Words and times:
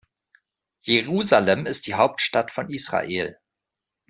Jerusalem 0.81 1.67
ist 1.67 1.85
die 1.85 1.93
Hauptstadt 1.93 2.49
von 2.49 2.71
Israel. 2.71 3.37